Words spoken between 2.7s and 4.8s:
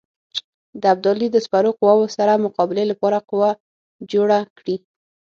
لپاره قوه جوړه کړي.